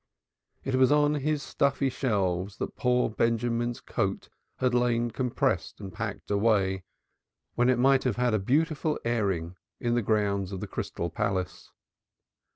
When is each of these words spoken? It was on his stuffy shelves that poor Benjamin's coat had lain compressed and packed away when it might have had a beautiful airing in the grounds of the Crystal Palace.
It 0.63 0.73
was 0.73 0.91
on 0.91 1.13
his 1.13 1.43
stuffy 1.43 1.89
shelves 1.91 2.57
that 2.57 2.75
poor 2.75 3.07
Benjamin's 3.07 3.79
coat 3.79 4.29
had 4.57 4.73
lain 4.73 5.11
compressed 5.11 5.79
and 5.79 5.93
packed 5.93 6.31
away 6.31 6.83
when 7.53 7.69
it 7.69 7.77
might 7.77 8.03
have 8.05 8.15
had 8.15 8.33
a 8.33 8.39
beautiful 8.39 8.99
airing 9.05 9.57
in 9.79 9.93
the 9.93 10.01
grounds 10.01 10.51
of 10.51 10.59
the 10.59 10.65
Crystal 10.65 11.11
Palace. 11.11 11.69